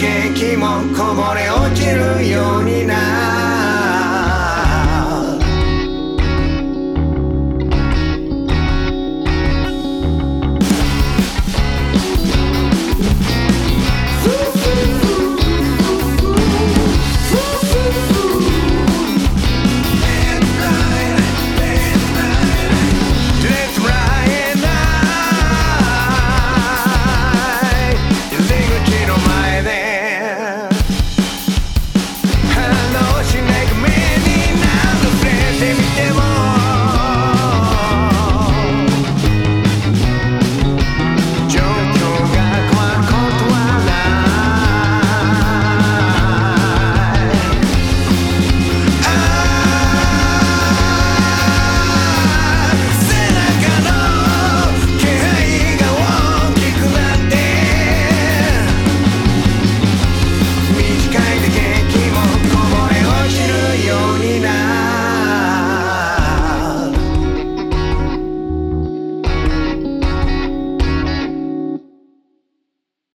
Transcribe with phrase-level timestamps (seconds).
[0.00, 3.39] 激もこぼれ落ちるようになる